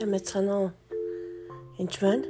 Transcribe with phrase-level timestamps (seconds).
[0.00, 0.70] Сайн байцгаана уу?
[1.76, 2.24] Энд байна.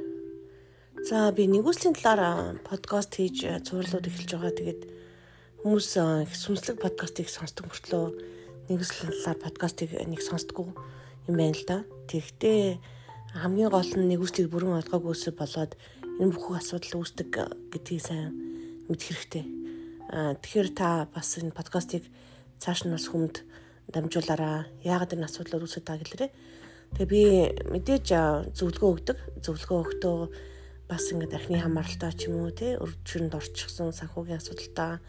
[1.07, 4.51] За би нэгүслийн талаар подкаст хийж цувралууд эхэлж байгаа.
[4.59, 4.81] Тэгээд
[5.63, 5.87] хүмүүс
[6.27, 8.11] их сүнслэг подкастыг сонсдог мөртлөө
[8.67, 10.67] нэгүслийн талаар подкастыг нэг сонсдоггүй
[11.31, 11.77] юм байна л да.
[12.11, 15.79] Тэгэхдээ хамгийн гол нь нэгүслийг бүрэн олгоогүйсээ болоод
[16.19, 18.35] энэ бүх асуудал үүсдэг гэдгийг сайн
[18.91, 19.45] мэдэх хэрэгтэй.
[20.11, 22.03] Аа тэгэхээр та бас энэ подкастыг
[22.59, 23.47] цааш нь бас хүнд
[23.95, 26.31] дамжуулаараа яагаад энэ асуудлууд үүсэж байгаа гэлээрээ
[26.97, 27.21] Тэгээ би
[27.71, 28.07] мэдээж
[28.55, 29.17] зөвлөгөө өгдөг.
[29.45, 30.17] Зөвлөгөө өгдөө
[30.91, 34.99] бас ингээд архины хамааралтай ч юм уу те өрчөнд орчихсон санхүүгийн асуудалтай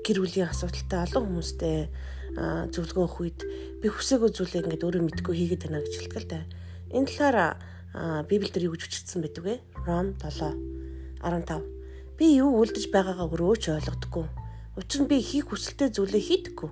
[0.00, 1.76] гэр бүлийн асуудалтай олон хүмүүстэй
[2.72, 3.40] зөвлөгөө өгөх үед
[3.84, 6.40] би хүсээгүй зүйлээ ингээд өөрөө мэдгүй хийгээд байна гэж хэлдэг л да.
[6.96, 7.38] Энэ талаар
[8.28, 9.54] Библиэл дээр юу гэж хүчилсэн байдаг вэ?
[9.84, 10.56] Ром 7
[11.20, 11.60] 15.
[12.16, 14.26] Би юу үлдэж байгаагаа өөрөө ч ойлгодоггүй.
[14.78, 16.70] Учир нь би хийх хүсэлтэй зүйлээ хийдэггүй.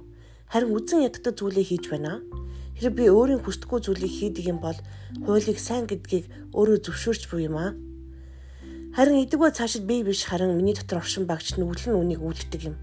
[0.52, 2.22] Харин үзэн яддаг зүйлээ хийж байна.
[2.76, 4.76] Хэрэг би өөрийн хүсдэггүй зүйлийг хийдэг юм бол
[5.24, 7.72] хуулийг сайн гэдгийг өөрөө зөвшөөрч буй юм аа.
[8.92, 12.76] Харин эдгөө цаашид би биш харин миний дотор оршин багч нүгэл нь үнийг үлддэг юм.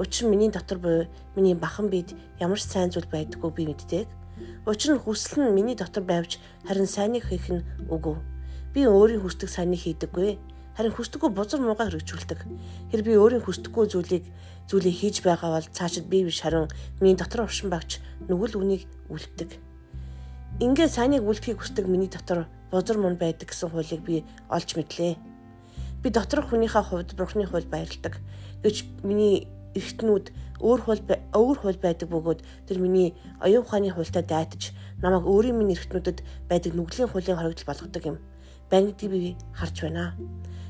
[0.00, 0.98] Учир нь миний дотор буй
[1.36, 4.08] миний бахан бид ямар ч сайн зүйл байдаггүй би мэддэг.
[4.64, 8.16] Учир нь хүсэл нь миний дотор байвч харин сайныг хийх нь үгүй.
[8.72, 10.40] Би өөрийн хүсдэг сайныг хийдэггүй
[10.78, 12.40] харин хүсдэггүй бузар муугаа хэрэгжүүлдэг.
[12.94, 14.24] Тэр би өөрийн хүсдэггүй зүйлийг
[14.70, 16.70] зүйлийг хийж байгаа бол цаашид би биш харин
[17.02, 17.98] миний дотор оршин багч
[18.30, 19.58] нүгэл үнийг үлддэг.
[20.62, 25.18] Ингээд сайныг үлдэхийг хүсдэг миний дотор бузар мун байдаг гэсэн хуулийг би олж мэдлээ.
[25.98, 28.22] Би доторх хүнийхээ хувьд бурхны хууль баярладаг.
[28.62, 30.30] Гэвч миний эргэтнүүд
[30.62, 31.02] өөр хууль
[31.34, 32.40] өөр хууль байдаг бөгөөд
[32.70, 34.70] тэр миний оюун ухааны хуультай дайтаж
[35.02, 38.18] намайг өөрийн минь эргэтнүүдэд байдаг нүглийн хуулийн хоригдол болгодог юм.
[38.70, 40.14] Бангдгийг би харж байна.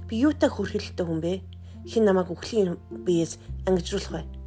[0.08, 1.44] Би юутай хөрхөлтэй хүн бэ?
[1.84, 3.36] Хин намайг үхлийн биеэс
[3.68, 4.38] ангижруулах вэ?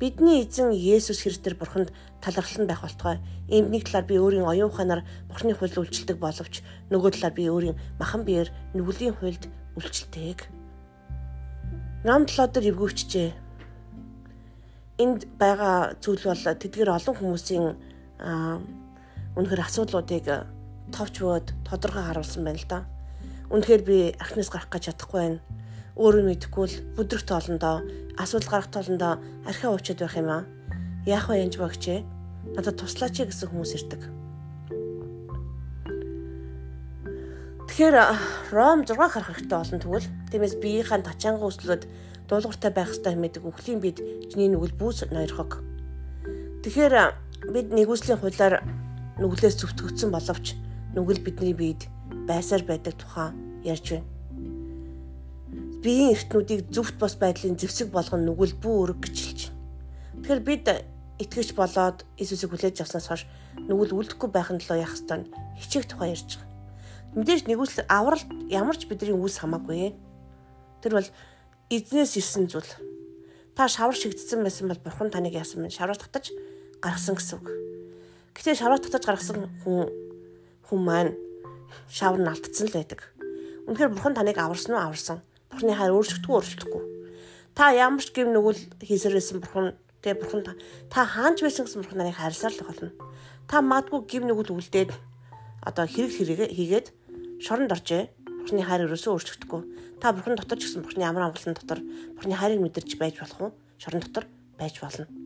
[0.00, 1.88] Бидний эзэн Есүс Христээр бурханд
[2.20, 3.16] талархал нь байх болтугай.
[3.48, 6.60] Иймд нэг талаар би өөрийн оюун ухаанаар бурхны хууль үйлчилдэг боловч
[6.92, 9.44] нөгөө талаар би өөрийн махан биеэр нүглийн хуульд
[9.76, 10.48] үйлчилтэйг.
[12.04, 13.30] Ном толоо дээр эвгүүчжээ.
[15.04, 17.66] Энд байгаа зүйл бол тэдгээр олон хүмүүсийн
[19.36, 20.28] үнэхэр асуудлуудыг
[20.92, 22.78] товч бод тодорхой харуулсан байна л да.
[23.50, 25.42] Үнэхээр би архинаас гарах гэж чадахгүй байна.
[25.98, 27.82] Өөрөө мэдэхгүй л бүдрэх тоолондоо
[28.14, 30.42] асуудал гарах тоолондоо архиа уучаад байх юм аа.
[31.02, 32.06] Яах вэ янж багчээ?
[32.54, 34.02] Надад туслаач гэсэн хүмүүс ирдэг.
[37.66, 37.96] Тэгэхээр
[38.54, 41.82] Ром 6 харах хэрэгтэй олон тэгвэл тиймээс биеийнхээ тачаангаа өслөөд
[42.30, 43.98] дуулууртай байх хэрэгтэй хэмэдэг үхлийн бид
[44.30, 45.58] чиний нүгэл бүүс ноёрхог.
[46.62, 46.94] Тэгэхээр
[47.50, 48.62] бид нэгүслийн хуулиар
[49.18, 50.54] нүглээс зүвтгөгдсөн боловч
[50.94, 51.86] нүгэл бидний биед
[52.26, 53.30] байсаар байдаг тухай
[53.62, 54.08] ярьж байна.
[55.82, 59.58] Биеийн эртнүүдийг зөвхт бос байдлын зэвсэг болгон нүгэл бүү өрг гिचэлж байна.
[60.20, 60.64] Тэгэхээр бид
[61.22, 63.22] итгэж болоод Иесусыг хүлээж авснаас хойш
[63.56, 65.30] нүгэл үлдэхгүй байхын төлөө яах ёстой нь
[65.60, 66.48] хичээх тухай ярьж байгаа.
[67.16, 69.94] Мэдээж нэгүсэл авралт ямар ч бидний үс хамаагүй.
[70.82, 71.08] Тэр бол
[71.70, 72.72] эзнээс ирсэн зүйл.
[73.54, 75.74] Та шавар шигдсэн байсан бол бурхан таныг яасан бэ?
[75.74, 76.32] Шавар татаж
[76.80, 77.48] гаргасан гэсэн үг.
[78.34, 80.09] Гэтэ шавар татаж гаргасан хүн
[80.70, 81.12] хүн маань
[81.90, 83.02] шавар нь алдсан л байдаг.
[83.66, 85.18] Үнэхээр бурхан таныг аварсан уу аварсан.
[85.50, 86.82] Бурханы хайр өөрчлөгдөхгүй өөрчлөхгүй.
[87.58, 90.42] Та ямар ч гэм нүгэл хийсэрсэн бурхан тэгээ бурхан
[90.86, 92.90] та хаанч байсан гэсэн бурхан таныг хайрласаар л болно.
[93.50, 94.90] Та магадгүй гэм нүгэл үлдээд
[95.66, 96.86] одоо хэрэг хэрэг хийгээд
[97.42, 98.14] шоронд оржээ.
[98.46, 99.62] Бурханы хайр өрөөсөө өөрчлөгдөхгүй.
[99.98, 101.82] Та бурхан дотор ч гэсэн бурханы амар амгалан дотор
[102.14, 103.50] бурханы хайрыг мэдэрч байж болох уу?
[103.82, 104.24] Шорон дотор
[104.56, 105.19] байж болно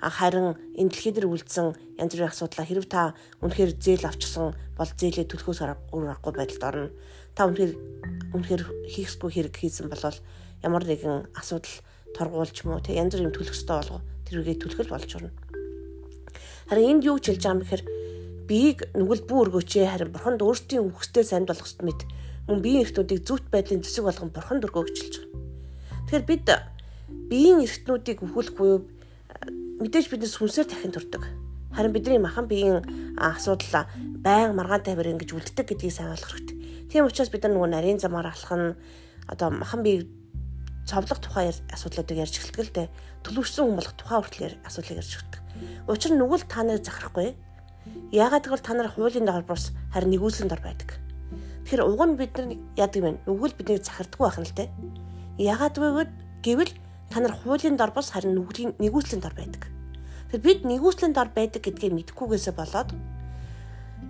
[0.00, 5.26] харин энэ дэлхий дээр үлдсэн янз бүрийн асуудлаа хэрв та үнэхээр зээл авчихсан бол зээлээ
[5.28, 5.60] төлөхөөс
[5.92, 6.90] өөр аргагүй байдалд орно.
[7.32, 7.72] Та үнэхээр
[8.36, 8.62] үнэхээр
[8.92, 10.04] хийхсгүй хэрэг хийсэн бол
[10.60, 11.76] ямар нэгэн асуудал
[12.12, 15.32] торгуулж муу тэг янз бүрийн төлөх ёстой болго тэрүүгээ төлөхөл болж орно.
[16.68, 17.84] Харин энд юу хэлж байгаа юм гэхээр
[18.46, 22.00] биеийг нүгэл бүү өргөөч харин бурханд өөртөө үхстэй санд болгох мэт
[22.46, 25.40] мөн биеийн эрхтнүүдийг зүвт байдлын зэвсэг болгон бурханд өргөө гэж хэлж байгаа.
[26.06, 26.46] Тэгэхээр бид
[27.30, 28.78] биеийн эрхтнүүдийг өхүүлэх буюу
[29.80, 31.24] мэдээж биднес сүнсээр дахин төрдөг.
[31.76, 32.80] Харин бидний махан биеийн
[33.20, 33.84] асуудал
[34.24, 36.88] байн маргаан тавир ингэж үлддэг гэдгийг сайн ойлгох хэрэгтэй.
[36.88, 38.72] Тийм учраас бид нар нөгөө нарийн замаар алах нь
[39.28, 40.08] одоо махан бие
[40.88, 42.88] цовлох тухай асуудлуудыг ярьж эхэлдэг л дээ.
[43.26, 45.42] Төлөвшсөн хүн болох тухай хүртэл асуудлыг ярьж эхэлдэг.
[45.90, 47.36] Учир нь нүгэл та нарыг захарахгүй.
[48.14, 50.96] Яагаад гэвэл та нар хуулийн дагавар бус харин нэгүүлсэн дор байдаг.
[51.66, 52.46] Тэгэхээр уг нь бид нар
[52.78, 53.10] яадаг вэ?
[53.26, 54.68] Нүгэл биднийг захарддаг байх нь л дээ.
[55.42, 55.74] Яагаад
[56.40, 56.72] гэвэл
[57.10, 59.68] та нар хуулийн дор бус харин нүглийн нэгүслийн дор байдаг.
[60.30, 62.90] Тэгэхээр бид нэгүслийн дор байдаг гэдгийг мэдхгүйгээсээ болоод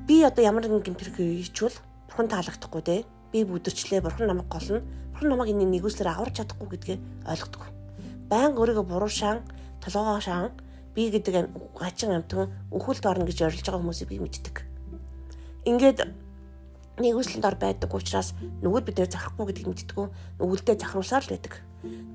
[0.08, 1.76] би одоо ямар нэгэн гэмтэрхий хийчвэл
[2.08, 3.04] бурхан таалагдахгүй те.
[3.32, 4.81] Би бүдэрчлээ бурхан намайг голно.
[5.12, 6.98] Бурхан намайг энэ нэгүслээр аварч чадахгүй гэдгээ
[7.28, 7.62] ойлгодог.
[8.31, 9.44] Баян өөрийгөө буруу шаан,
[9.82, 10.50] толгоо шаан
[10.96, 14.56] би гэдэг хачин амтан өхөлд орно гэж орилж байгаа хүмүүсийг би мэддэг.
[15.69, 15.98] ингээд
[16.96, 18.32] нэгүслэнд ор байдаг учраас
[18.64, 20.06] нүгэл бид нэр захахгүй гэдгийг мэдтгүү
[20.40, 21.54] нүгэлдээ захруулсаар л байдаг.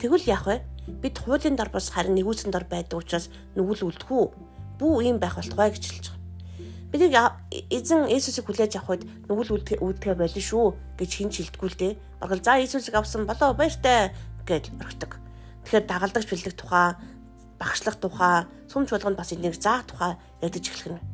[0.01, 0.57] Тэгвэл яах вэ?
[1.05, 4.23] Бид хуулийн дор бас харин нэгүслэнд ор байдаг учраас нүгэл үлдэхүү.
[4.81, 6.21] Бүү ийм байх болтугай гэж хэлж байгаа.
[6.91, 7.13] Бидний
[7.69, 11.93] эзэн Иесусыг хүлээж авах үед нүгэл үлдэхэ болно шүү гэж хин шилдэггүй л дээ.
[12.19, 14.11] Баргал за Иесусыг авсан болоо баяртай
[14.49, 15.21] гэж орхидог.
[15.63, 16.97] Тэгэхээр дагалдагч бэлдэх тухай,
[17.61, 21.10] багшлах тухай, сүмж болгонд бас энийг заах тухай ярьдаж эхлэх нь.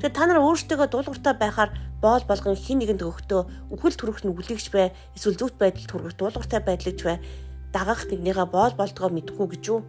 [0.00, 4.96] Тэгэхээр та нар өөрсдөө дуулууртай байхаар боол болгон хин нэгэнд өгөхдөө үхэл төрөх нүглэгч бай
[5.12, 7.20] эсвэл зөвхт байдалд хүргэх дуулууртай байдлаж бай.
[7.68, 9.84] Дагах нэгнийгээ боол болдгоо мэдгүй гэж юу?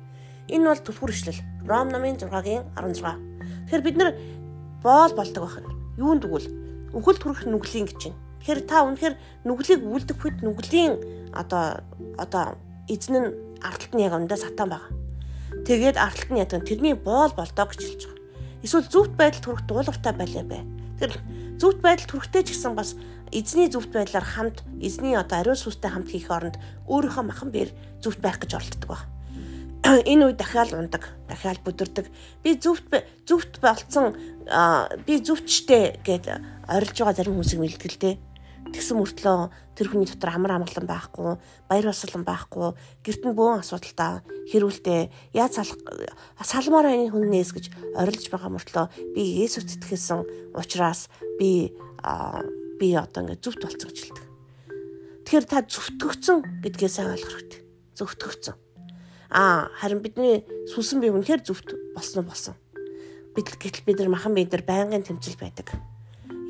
[0.51, 1.39] Энэ бол түлхүүр ишлэл.
[1.63, 4.11] Ром намын 6-гийн 16 тэгэхээр бид нар
[4.83, 6.47] боол болдог байх нь юунд тэгвэл
[6.91, 9.15] үхэл төрөх нүглийн гэж байна тэгэхээр та үнэхээр
[9.47, 10.93] нүглийг үлдэх үед нүглийн
[11.31, 11.79] одоо
[12.19, 12.59] одоо
[12.91, 13.29] эзэн нь
[13.63, 14.91] ардталт нь яг өндөө сатан байгаа.
[15.63, 18.20] Тэгээд ардталт нь ятан тэрний боол болдоо гэж хэлж байгаа
[18.63, 20.63] эсвэл зөвхт байдалд хүрэх дуулууртай байлаа бай
[21.01, 21.11] тэр
[21.57, 22.93] зөвхт байдал төрөхтэй ч гэсэн бас
[23.31, 27.69] эзний зөвхт байдлаар хамт эзний одоо ариун сүстэй хамт хийх оронд өөрийнхөө махан биер
[28.03, 29.01] зөвхт байх гэж оролддог баг.
[30.11, 32.05] Энэ үед дахиад ундаг, дахиад бүдэрдэг.
[32.43, 32.85] Би зөвхт
[33.25, 34.13] зөвхт болцсон
[35.05, 36.29] би зөвчтэй гэд
[36.67, 38.13] орилж байгаа зарим хүмүүсийг мэдгэлтэй.
[38.71, 39.39] Тэгсэн мөртлөө
[39.75, 41.35] тэр хүний дотор амар амгалан байхгүй,
[41.67, 42.71] баяр баясгалан байхгүй,
[43.03, 45.59] гэрт нь бөөн асуудалтай хэрүүлтэй яаж
[46.39, 47.65] салмаар энэ хүннээс гэж
[47.99, 50.23] орилж байгаа мөртлөө би Есүс итгэсэн
[50.55, 51.75] учраас би
[52.81, 54.27] би одоо ингээд зүвт болцсон гэж хэлдэг.
[55.27, 57.61] Тэгэхээр та зүвтгөгцөн гэдгээ сайн ойлгох хэрэгтэй.
[57.93, 58.55] Зүвтгөгцөн.
[59.31, 60.41] Аа харин бидний
[60.73, 62.55] сүнсэн бие үнэхээр зүвт болсон болсон.
[63.37, 65.71] Бид гэтэл бид нар махан бид нар байнгын тэмцэл байдаг.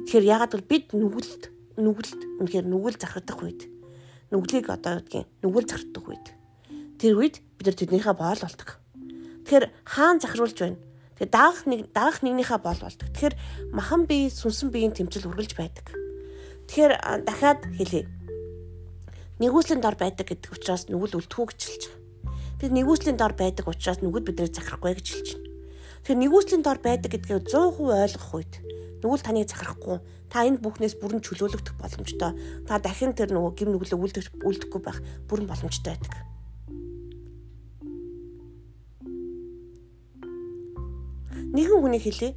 [0.07, 3.61] Тэгэхээр ягаад бол бид нүгэлт нүгэлд үнэхээр нүгэл зархадах үед
[4.31, 6.25] нүглийг одоо гэдгийг нүгэл зархадах үед
[6.99, 8.69] тэр үед бид нар тэднийхээ боол болдог.
[9.43, 10.79] Тэгэхээр хаан захируулж байна.
[11.17, 13.07] Тэгэхээр даах нэг даах нэгнийхээ боол болдог.
[13.11, 13.35] Тэгэхээр
[13.75, 15.91] махан бие сүнсэн биеийн тэмцэл үргэлж байдаг.
[16.71, 16.93] Тэгэхээр
[17.27, 18.07] дахиад хэлье.
[19.41, 22.01] Нэгүслийн дор байдаг гэдэг учраас нүгэл үлдэхүү гэж хэлж байгаа.
[22.61, 25.50] Бид нэгүслийн дор байдаг учраас нүгэл биднийг захирахгүй гэж хэлж байна.
[26.01, 28.53] Тэгэхээр нэгүслийн дор байдаг гэдгийг 100% ойлгох үед
[29.05, 29.97] нүгэл таныг захирахгүй
[30.33, 32.31] та энэ бүхнээс бүрэн чөлөөлөгдөх боломжтой.
[32.65, 34.97] Та дахин тэр нөгөө гим нүглээ үлдэх үлдэхгүй байх
[35.29, 36.13] бүрэн боломжтой байдаг.
[41.51, 42.31] Нэгэн хүний хэлээ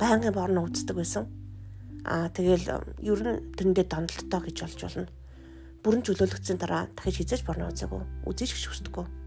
[0.00, 1.26] байнгын борно үздэг байсан.
[2.06, 5.08] Аа тэгэл ер нь тэрэндээ донолттой гэж болж болно.
[5.82, 8.02] Бүрэн чөлөөлөгдсөн дараа дахиж хизээж борно үзээгүй.
[8.30, 9.21] Үзэж гэж хүсдэггүй.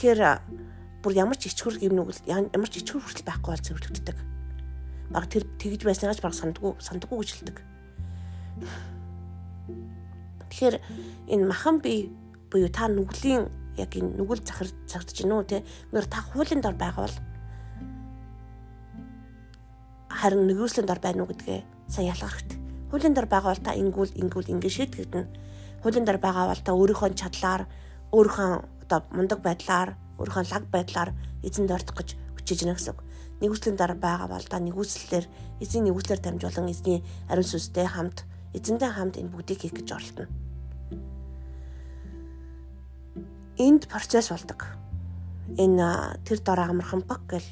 [0.00, 0.40] Тэгэхээр
[1.04, 4.16] бүр ямар ч ичхүр гим нүгэл ямар ч ичхүр хүртэл байхгүй бол зөвлөгддөг
[5.12, 7.56] баг тэр тэгж байснаас баг сандгүй сандгүй гэж хэлдэг.
[10.48, 10.76] Тэгэхээр
[11.36, 12.08] энэ махан бие
[12.48, 17.04] буюу та нүглийн яг энэ нүгэл захар цагтж гинүү те мөр та хуулийн дор байгаа
[17.04, 17.16] бол
[20.08, 21.60] харин нэгүслийн дор байна уу гэдгээ
[21.92, 22.58] сайн ялгах хэрэгтэй.
[22.88, 25.28] Хуулийн дор байгаа бол та ингүүл ингүүл ингэ шийтгэдэн.
[25.84, 27.68] Хуулийн дор байгаа бол та өөрийнхөө чадлаар
[28.16, 31.10] өөрийнхөө одоо мундаг байдлаар өөрийнхөө лаг байдлаар
[31.46, 33.00] эзэнд ойртох гэж хүчээж гэнэ гэсэн үг
[33.40, 35.26] нэгүслийн дараа байгаа бол та нэгүслэлээр
[35.64, 37.00] эзний нэгүслэр дамжуулан эзний
[37.32, 40.28] ариун сүнстэй хамт эзэнтэй хамт энэ бүгдийг хийх гэж оролдоно.
[43.56, 44.68] Энд процесс болдог.
[45.56, 47.48] Энэ тэр дор амархан баг гэл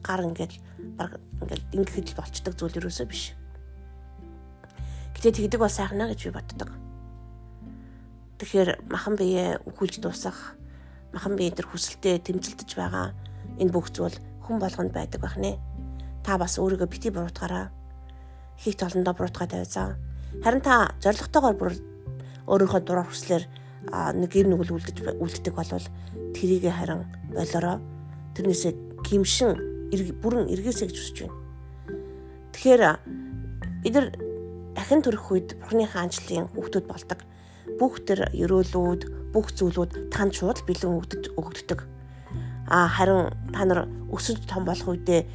[0.00, 0.56] гар ингээл
[0.96, 3.36] баг ингээл ингэхэд л болчдөг зүйл ерөөсөө биш.
[5.20, 6.72] Гэтэ тэгдэг бас сайхна гэж би боддог.
[8.40, 10.56] Тэгэхээр махан бие үхүүлж дуусах,
[11.14, 13.14] махан бие тэр хүсэлтэд тэмцэлдэж байгаа
[13.58, 15.58] энэ бүх зүйл хүн болгонд байдаг байх нэ.
[16.22, 17.70] Та бас өөрийгөө бити буруутгаараа.
[18.60, 19.96] Хийх толондоо буруутгаа тавьсан.
[20.44, 21.72] Харин та зоригтойгоор бүр
[22.46, 23.44] өөрийнхөө дураар хүслээр
[23.90, 25.86] нэг гэр нүгэл үлдэж үлддэг болвол
[26.36, 27.80] тэрийг харин болороо
[28.36, 28.72] тэрнээсээ
[29.06, 29.56] гимшин
[30.20, 31.38] бүрэн эргээсэй гэж хүсэж байна.
[32.52, 32.82] Тэгэхээр
[33.82, 34.06] бид нар
[34.76, 37.20] дахин төрөх үед Бурхны хаанчлалын хүүхдүүд болдог.
[37.78, 40.98] Бүх тэр ерөөлүүд, бүх зүйлүүд танд шууд бэлэн
[41.36, 41.80] өгөгддөг
[42.70, 45.26] А харин та нар өсөж том болох үедээ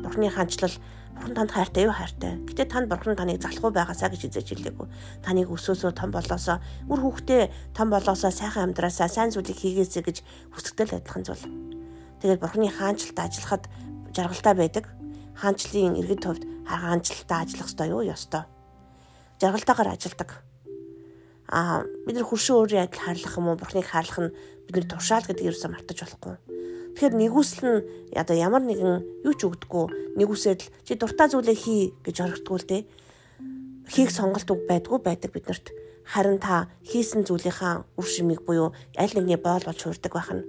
[0.00, 0.72] Бурхны хаанчлал
[1.12, 2.40] Бурхан танд хайртай юу хайртай.
[2.48, 4.88] Гэтэ танд Бурхан таныг залахгүй байгаасаа гэж эзэж хэлээгүй.
[5.20, 10.24] Таныг өсөөсөө том болоосоо үр хүүхдээ том болоосоо сайхан амьдраасаа сайн зүйлийг хийгээсэй гэж
[10.56, 11.44] хүсэгдэл адилхан зүйл.
[12.24, 13.68] Тэгээд Бурхны хаанчлалд ажиллахад
[14.16, 14.84] жаргалтай байдаг.
[15.36, 18.00] Хаанчлалын иргэд төвд хаанчлалтаа ажиллах ёстой юу?
[18.00, 18.48] Ёстой.
[19.44, 20.47] Жаргалтайгаар ажилдаг.
[21.48, 23.60] Аа бид нар хуршин өөрийн адил хаарлах юм уу?
[23.60, 24.34] Бурхныг хаарлах нь
[24.68, 26.36] бидний туршаал гэдэг ерөөсөө мартаж болохгүй
[26.98, 27.78] Тэгэхээр нэгүсэл нь
[28.18, 32.66] одоо ямар нэгэн юу ч өгдөггүй нэгүсээд л чи дуртай зүйлээ хий гэж орогдгүй л
[32.66, 32.82] дээ.
[33.86, 35.70] Хийх сонголт үг байдгүй байдаг биднэрт.
[36.02, 40.42] Харин та хийсэн зүйлийнхаа үр шимийг буюу аль нэгний боол болж хуурдаг байх нь.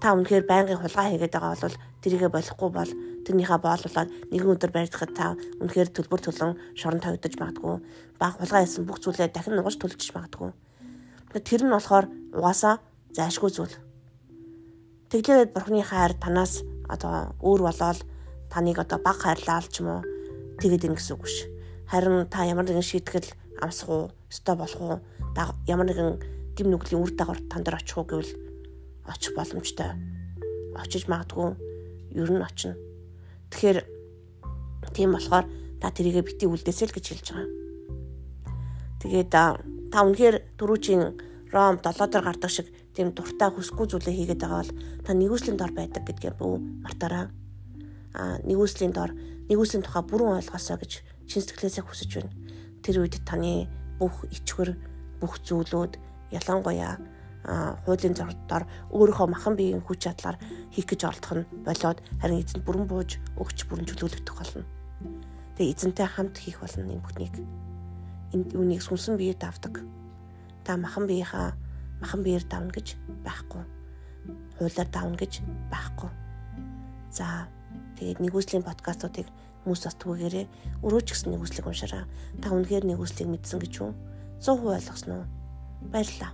[0.00, 2.90] та үнэхээр байнгын хулгай хийгээд байгаа бол тэрийгэ болохгүй бол
[3.26, 7.76] тэрнийхээ боолуулаад нэгэн өдөр барьдахад та үнэхээр төлбөр төлөн шорон тавигдаж магадгүй.
[8.18, 10.50] Баг хулгай хийсэн бүх зүйлээ дахин нугаж төлж магадгүй.
[11.32, 12.82] Тэр нь болохоор угаасаа
[13.16, 13.76] зайшгүй зүйл.
[15.12, 18.00] Тэглээд бурхны хайр танаас одоо өөр болоод
[18.52, 20.00] таныг одоо баг хайрлаа ч юм уу
[20.60, 21.36] тэгээд ин гэсэн үг биш.
[21.88, 23.28] Харин та ямар нэгэн шийтгэл
[23.60, 24.96] амсах уу, өстой болох уу,
[25.68, 26.10] ямар нэгэн
[26.56, 28.32] гим нүглийн үр дагавар тань дээр очих уу гэвэл
[29.08, 29.96] очих боломжтой.
[30.76, 31.56] Очиж магадгүй
[32.16, 32.76] ер нь очино.
[33.52, 33.78] Тэгэхээр
[34.96, 35.46] тийм болохоор
[35.78, 37.48] та тэрийгэ бити үлдээсэй л гэж хэлж байгаа.
[39.04, 41.02] Тэгээд та үнэхээр түрүүчийн
[41.52, 44.72] Ром 7 дор гардаг шиг тийм дуртай хүсгүй зүйлээ хийгээд байгаа бол
[45.04, 47.28] та нэгүслийн дор байдаг гэдгээр бүү мартаараа.
[48.16, 49.12] А нэгүслийн дор
[49.52, 50.92] нэгүслийн тухай бүрэн ойлгосоо гэж
[51.28, 52.32] чин сэтгэлээсээ хүсэж байна.
[52.80, 53.68] Тэр үед таны
[54.00, 54.80] бүх ичгэр
[55.20, 56.00] бүх зүйлүүд
[56.32, 56.96] ялангуяа
[57.42, 60.38] хуулийн зорилтоор өөрийнхөө махан биеийн хүч чадлаар
[60.70, 64.62] хийх гэж оролдох нь болоод харин эзэнд бүрэн бууж өгч бүрэн чөлөөлөгдөх болно.
[65.58, 67.34] Тэгээ эзэнтэй хамт хийх болно энэ бүхнийг.
[68.30, 69.82] Энд үүнийг сүнсэн бие давдаг.
[70.62, 71.58] Та махан биеийнхаа
[71.98, 72.94] махан биеэр давна гэж
[73.26, 73.62] байхгүй.
[74.58, 76.10] Хуулиар давна гэж байхгүй.
[77.10, 77.50] За
[77.98, 79.26] тэгээд нэгүслийн подкастуудыг
[79.66, 80.46] хүмүүс бас түгээгээрээ
[80.86, 82.06] өрөөч гэсэн нэгүслийг уншаараа.
[82.38, 83.92] Та үнэхээр нэгүслийг мэдсэн гэж үү?
[84.42, 85.22] 100% ойлгосноо?
[85.90, 86.32] Баярлалаа.